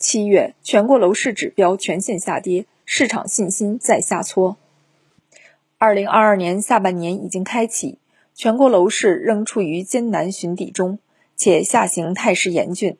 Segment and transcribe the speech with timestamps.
[0.00, 4.56] 七月，全国楼市指标全线下跌，市场信心再下挫。
[5.76, 7.98] 二零二二年下半年已经开启，
[8.34, 10.98] 全国楼市仍处于艰难寻底中，
[11.36, 12.96] 且下行态势严峻。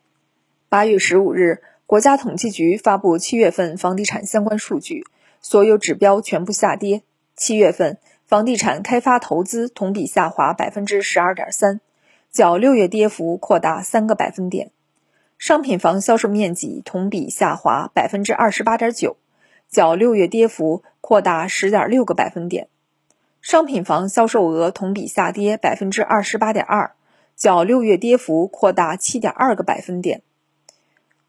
[0.68, 5.07] 八月十五日，国家统计局发布七月份房地产相关数据，
[5.41, 7.01] 所有指标全部下跌。
[7.35, 7.96] 七月份，
[8.27, 11.80] 房地产开发投资同比下滑百分之十二点三，
[12.30, 14.71] 较六月跌幅扩大三个百分点。
[15.41, 19.17] 商品房销售面积同比下滑百分之二十八点九，
[19.71, 22.68] 较六月跌幅扩大十点六个百分点。
[23.40, 26.93] 商品房销售额同比下跌百分之二十八点二，
[27.36, 30.21] 较六月跌幅扩大七点二个百分点。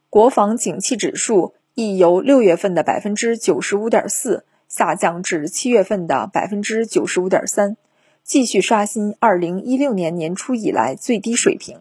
[0.10, 7.78] 国防景气指数亦由六月份的百分之九十五点四下降至七月份的百分之九十五点三，
[8.26, 11.80] 继续刷新二零一六年年初以来最低水平。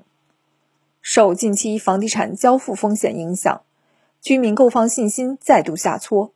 [1.01, 3.63] 受近期房地产交付风险影响，
[4.21, 6.33] 居民购房信心再度下挫。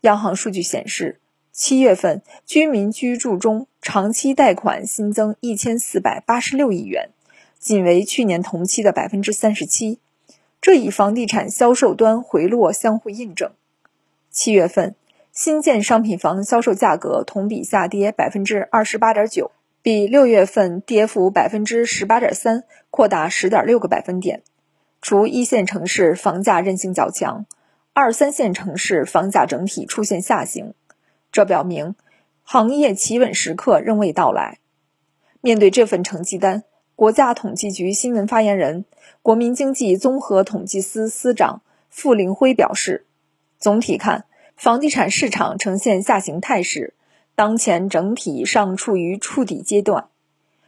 [0.00, 1.20] 央行数据显示，
[1.52, 7.10] 七月份居民居住中长期贷款新增一千四百八十六亿元，
[7.58, 9.98] 仅为去年同期的百分之三十七。
[10.62, 13.50] 这与房地产销售端回落相互印证。
[14.30, 14.94] 七月份
[15.32, 19.50] 新建商品房销售价格同比下跌百分之二十八点九，
[19.82, 24.42] 比六月份跌幅百分之十八点三扩大十点六个百分点。
[25.00, 27.46] 除一线城市房价韧性较强，
[27.94, 30.74] 二三线城市房价整体出现下行，
[31.32, 31.94] 这表明
[32.42, 34.58] 行业企稳时刻仍未到来。
[35.40, 36.64] 面对这份成绩单。
[36.94, 38.84] 国家统计局新闻发言人、
[39.22, 43.06] 国民经济综合统计司司长傅凌辉表示，
[43.58, 46.92] 总体看，房地产市场呈现下行态势，
[47.40, 50.08] 当前整体尚处于触底阶段。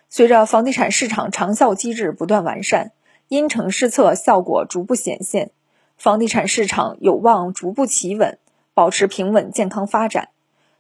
[0.09, 2.93] 随着房地产市场长效机制不断完善，
[3.29, 5.51] 因城施策效果逐步显现，
[5.99, 8.39] 房地产市场有望逐步企稳，
[8.73, 10.31] 保持平稳健康发展，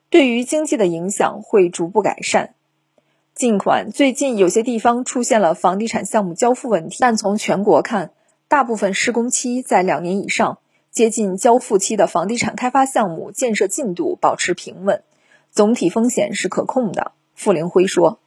[0.08, 2.54] 对于经济的影响会逐步改善。
[3.34, 8.12] 尽管最近有些地方出现了房地产项目交付问题，但从全国看，
[8.48, 10.56] 大部分施工期在两年以上、
[10.90, 15.02] 接近交付期的房地产开发项目建设进度保持平稳，
[15.52, 17.12] 总体风险是可控的。
[17.36, 18.18] 傅灵辉说：“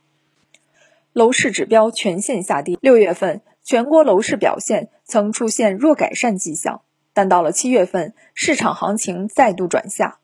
[1.11, 6.81] 楼市指标全线下跌，六月份全国楼市表现曾出现弱改善迹象，
[7.13, 10.19] 但到了七月份，市场行情再度转下。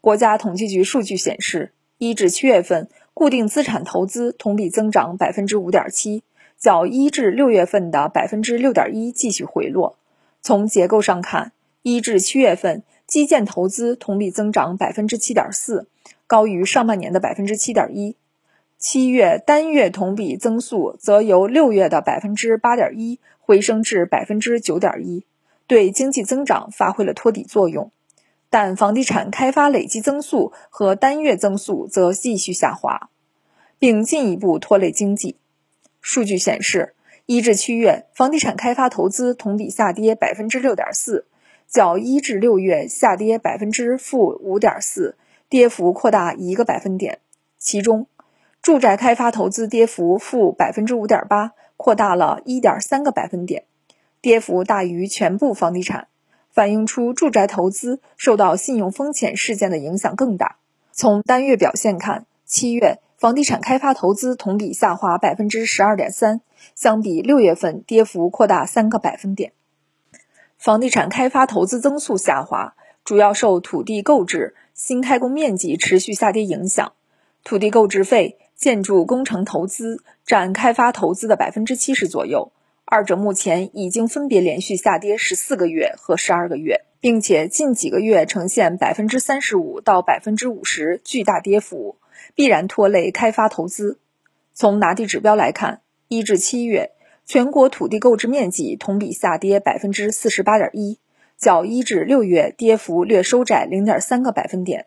[0.00, 6.24] 国家统计局数据显示，一至七月份。”固定资产投资同比增长百分之五点七，
[6.58, 9.96] 较一至六月份的百分之六点一继续回落。
[10.42, 15.86] 从结构上看，一至七月份基建投资同比增长百分之七点四，
[16.26, 18.16] 高于上半年的百分之七点一。
[18.78, 25.24] 七月单月同比增速则由六月的百分之八点一回升至百分之九点一，
[25.66, 27.90] 对经济增长发挥了托底作用。
[28.50, 33.08] 但房地产开发累计增速和单月增速则继续下滑，
[33.78, 35.36] 并进一步拖累经济。
[36.00, 36.94] 数据显示，
[37.26, 41.26] 一至七月房地产开发投资同比下跌百分之六点四，
[41.66, 45.16] 较一至六月下跌百分之负五点四，
[45.48, 47.18] 跌幅扩大一个百分点。
[47.58, 48.06] 其中，
[48.60, 53.64] 住宅开发投资跌幅负百分之五点八，扩大了一点三个百分点，
[54.20, 56.08] 跌幅大于全部房地产。
[56.50, 60.58] 反映出住宅投资受到信用风险事件的影响更大。
[60.92, 66.40] 从单月表现看，七月房地产开发投资同比下滑百分之十二点三，
[66.76, 69.52] 相比六月份跌幅扩大三个百分点。
[70.56, 76.92] 房地产开发投资增速下滑，主要受土地购置、新开工面积持续下跌影响。
[77.44, 82.52] 土地购置费、建筑工程投资占开发投资的百分之七十左右。
[82.86, 91.96] 二者目前已经分别连续下跌十四个月和十二个月，并且近几个月呈现百分之三十五到百分之五十巨大跌幅，
[92.34, 93.98] 必然拖累开发投资。
[94.52, 96.90] 从拿地指标来看，一至七月
[97.24, 100.98] 全国土地购置面积同比下跌百分之四十八点一，
[101.44, 104.86] 较一至六月跌幅略收窄零点三个百分点。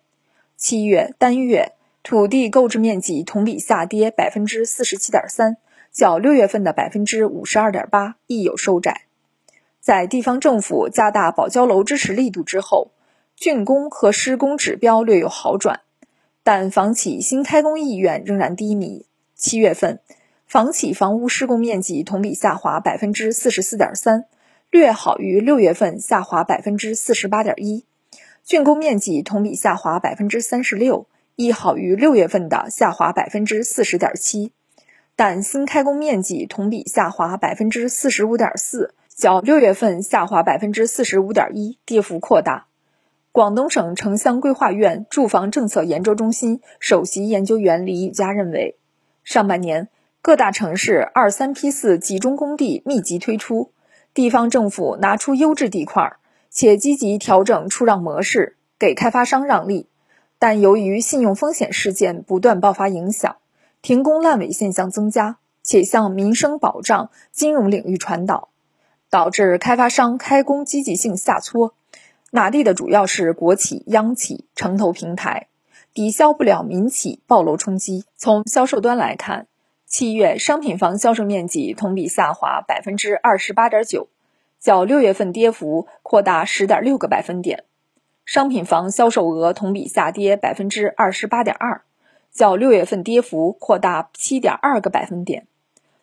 [0.56, 5.58] 七月单月土地购置面积同比下跌百分之四十七点三。
[5.92, 9.04] 较六月份的百分之五十二点八亦有收窄。
[9.80, 12.90] 在地方政府加大保交楼支持力度之后，
[13.38, 15.82] 竣工和施工指标略有好转，
[16.44, 19.06] 但房企新开工意愿仍然低迷。
[19.36, 20.00] 七月份，
[20.48, 24.26] 房企房屋施工面积同比下滑百分之四十四点三，
[24.70, 27.86] 略好于六月份下滑百分之四十八点一；
[28.46, 34.52] 竣工面积同比下滑百分之三十六，亦好于六月份的下滑百分之四十点七。
[35.16, 42.68] 但新开工面积同比下滑百分之四十五点四，较六月份下滑百分之四十五点一，跌幅扩大。
[43.32, 48.76] 广东省城乡规划院住房政策研究中心首席研究员李宇佳认为，
[49.24, 49.88] 上半年
[50.22, 53.72] 各大城市二三批次集中供地密集推出，
[54.18, 56.16] 地方政府拿出优质地块，
[56.50, 59.90] 且积极调整出让模式，给开发商让利。
[60.40, 63.36] 但由于信用风险事件不断爆发影响，
[63.84, 68.50] 停工烂尾现象增加，且向民生保障、金融领域传导，
[69.12, 71.76] 导致开发商开工积极性下挫。
[72.32, 75.46] 拿地的主要是国企、央企、城投平台，
[75.94, 78.06] 抵消不了民企暴露冲击。
[78.16, 79.46] 从销售端来看，
[79.88, 84.10] 七月商品房销售面积同比下滑百分之二十八点九，
[84.60, 87.64] 较六月份跌幅扩大十点六个百分点。
[88.26, 91.84] 商品房销售额同比下跌百分之二十八点二，
[92.34, 95.48] 较六月份跌幅扩大七点二个百分点。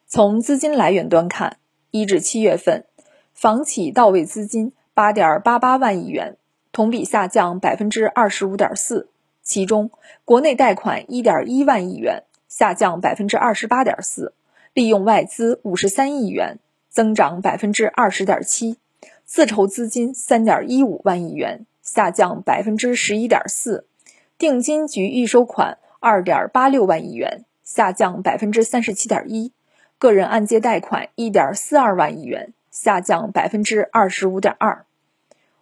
[0.07, 1.59] 从资金来源端看，
[1.91, 2.87] 一至七月份，
[3.35, 4.73] 房企到位资金。
[4.95, 6.37] 八点八八万亿元，
[6.71, 9.09] 同比下降百分之二十五点四。
[9.43, 9.91] 其中，
[10.25, 14.33] 国内贷款一点一万亿元，下降百分之二十八点四；
[14.73, 16.59] 利用外资五十三亿元，
[16.89, 18.77] 增长百分之二十点七；
[19.25, 23.85] 自筹资金三点一五万亿元，下降百分之十一点四；
[24.39, 29.51] 定金及预收款二点八六万亿元，下降百分之三十七点一；
[29.99, 32.53] 个人按揭贷款一点四二万亿元。
[32.75, 34.85] 下降百分之二十五点二，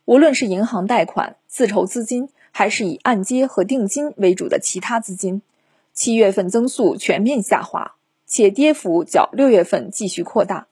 [0.07, 5.43] 无论是银行贷款、自筹资金，还是以按揭和定金为主的其他资金，
[5.93, 7.97] 七月份增速全面下滑，
[8.27, 10.67] 且跌幅较六月份继续扩大，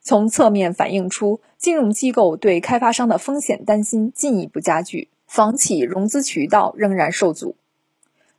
[0.00, 7.56] 从侧面反映出金融机构对开发商的风险担心进一步加剧，房企融资渠道仍然受阻，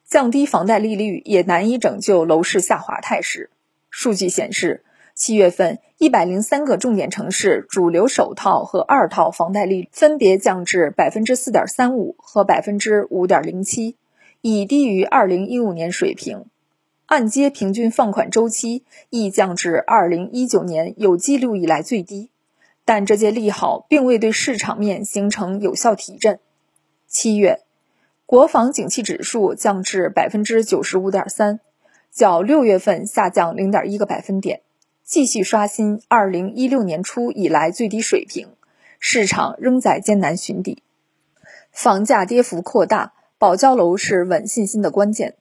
[0.04, 3.50] 降低房贷利率也难以拯救楼市下滑态势。
[3.90, 4.82] 数据显示。
[5.18, 13.96] 七月份，一百零三个重点城市主流首套和二套房贷利率分别降至百分之四点三五和百分之五点零七，
[14.48, 16.46] 已低于二零一五年水平。
[17.08, 22.30] 按揭平均放款周期亦降至二零一九年有记录以来最低。
[22.84, 26.40] 但这些利好并未对市场面形成有效提振。
[27.08, 27.62] 七月，
[28.28, 31.60] 国防景气指数降至百分之九十五点三，
[32.12, 34.62] 较六月份下降零点一个百分点。
[35.04, 38.50] 继续刷新二零一六年初以来最低水平，
[39.00, 40.84] 市场仍在艰难寻底，
[41.72, 45.36] 房价跌幅扩大，保交楼是稳信心的关键。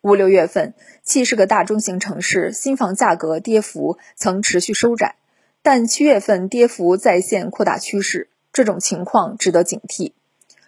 [0.00, 0.74] 五六月份，
[1.04, 5.16] 七十个大中型城市新房价格跌幅曾持续收窄，
[5.62, 10.12] 但七月份跌幅再现扩大趋势，这种情况值得警惕。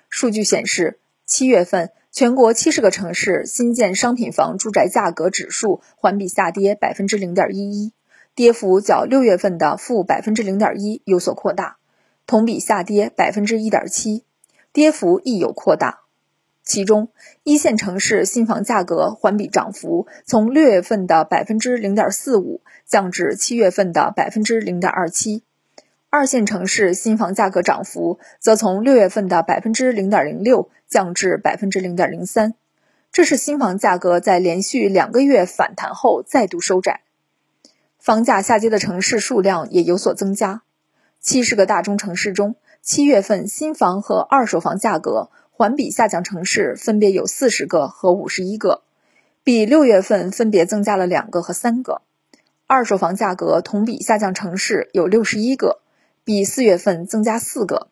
[0.08, 7.92] 数据显示，七月份全国七十个城市新建商品房住宅价格指数环比下跌百分之零点一一。
[8.36, 11.78] 跌幅较六月份的负百分之零点一有所扩大，
[12.26, 14.24] 同比下跌百分之一点七，
[14.72, 15.99] 跌幅亦有扩大。
[16.62, 17.08] 其中，
[17.42, 25.42] 一线城市新房价格环比涨幅从六月份的百分之零点四五降至七月份的百分之零点二七；
[26.10, 32.54] 二线城市新房价格涨幅则从六月份的百分之零点零六降至百分之零点零三。
[33.10, 37.00] 这是新房价格在连续两个月反弹后再度收窄。
[37.98, 40.62] 房价下跌的城市数量也有所增加。
[41.20, 48.80] 七十个大中城市中，七月份新房和二手房价格环比下降城市分别有四十个和五十一个，
[49.44, 52.00] 比六月份分别增加了两个和三个。
[52.66, 55.82] 二手房价格同比下降城市有六十一个，
[56.24, 57.88] 比四月份增加四个。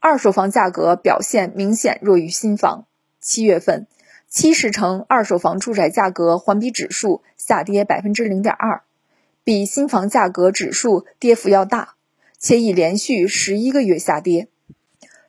[0.00, 2.86] 二手房价格表现明显弱于新房。
[3.20, 3.86] 七月份，
[4.30, 8.80] 七十城二手房住宅价格环比指数下跌百分之零点二。
[9.44, 11.96] 比新房价格指数跌幅要大，
[12.38, 14.48] 且已连续十一个月下跌。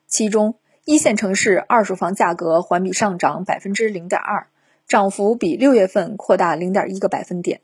[0.08, 0.56] 其中，
[0.90, 4.48] 一线城市二手房价格环比上涨百分之零点二，
[4.88, 7.60] 涨幅比六月份扩大零点一个百分点；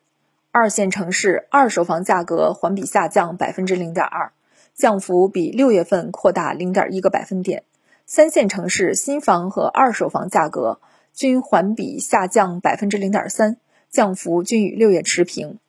[0.52, 4.34] 二线城市二手房价格环比下降百分之零点二，
[4.76, 7.62] 降幅比六月份扩大零点一个百分点；
[8.06, 10.82] 三线城市新房和二手房价格
[11.14, 13.56] 均环比下降百分之零点三，
[13.90, 15.60] 降幅均与六月持平。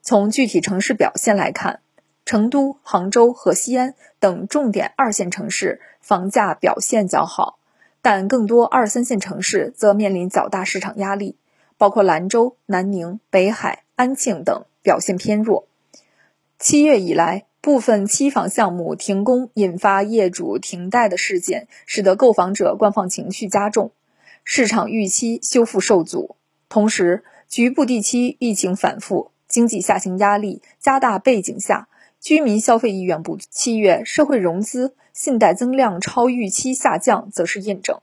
[0.00, 1.80] 从具体城市表现来看，
[2.24, 7.58] 成都、杭州和西安等重点二线城市房价表现较好，
[8.00, 11.36] 但更多二三线城市则面临较大市场压力，
[11.76, 15.66] 包括兰州、南宁、北海、安庆等表现偏弱。
[16.58, 23.90] 七月以来，部分期房项目停工，引发业主停贷的事件，使得购房者观望情绪加重，
[24.42, 26.36] 市场预期修复受阻。
[26.70, 29.30] 同时，局部地区疫情反复。
[29.46, 31.86] 经济下行压力加大背景下，
[32.24, 33.46] 居民消费意愿不足。
[33.50, 38.00] 七月，社会融资、信贷增量超预期下降，则是印证。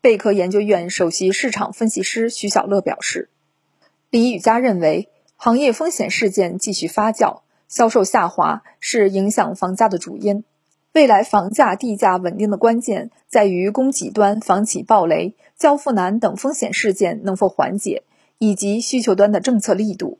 [0.00, 3.28] 贝壳研究院首席市场分析师徐小乐表示，
[4.10, 10.42] 李宇佳认为，行业风险事件继续发酵，销售下滑是影响房价的主因。
[10.92, 18.02] 未来房价地价稳定的关键在于供给端房企暴雷、交付难等风险事件能否缓解，
[18.38, 20.18] 以及需求端的政策力度。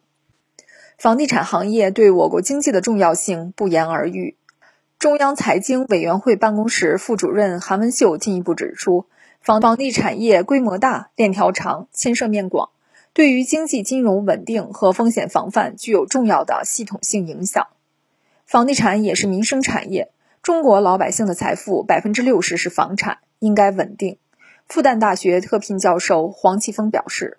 [0.99, 4.37] 房地产行业对我国经济的重要性不言而喻。
[4.99, 9.06] 中央财经委员会办公室副主任韩文秀进一步指出，
[9.40, 12.70] 房房地产业规模大、链条长、牵涉面广，
[13.12, 17.66] 对于经济金融稳定和风险防范具有重要的系统性影响。
[18.46, 24.18] 房地产也是民生产业，中国老百姓的财富百分之六十是房产，应该稳定。
[24.68, 27.38] 复旦大学特聘教授黄奇峰表示。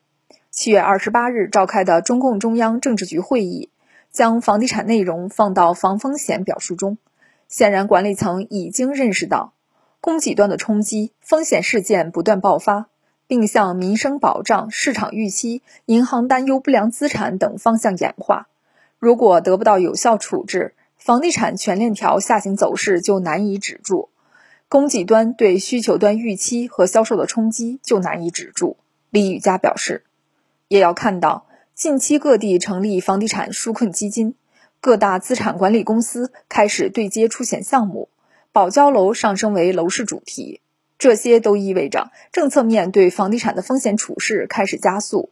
[0.56, 3.70] 七月二十八日召开的中共中央政治局会议，
[4.12, 7.00] 将房地产内容放到防风险表述中。
[7.48, 9.54] 显然，管理层已经认识到
[10.00, 12.86] 供给端的冲击、风险事件不断爆发，
[13.26, 18.48] 并向民生保障、市场预期、银行担忧不良资产等方向演化。
[19.00, 24.10] 如果得不到有效处置，房地产全链条下行走势就难以止住，
[24.70, 28.78] 供给端对需求端预期和销售的冲击就难以止住。
[29.10, 30.04] 李宇佳表示。
[30.74, 34.34] 也要看到，近期各地成立房地产纾困基金，
[34.82, 38.10] 各大资产管理公司开始对接出险项目，
[38.52, 40.62] 保交楼上升为楼市主题。
[40.98, 45.30] 这些都意味着政策面对房地产的风险处置开始加速。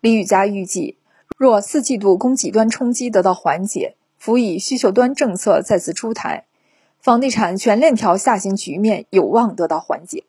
[0.00, 0.98] 李宇佳预计，
[1.38, 6.46] 若四季度供给端冲击得到缓解，辅以需求端政策再次出台，
[6.98, 10.24] 房地产全链条下行局面有望得到缓解。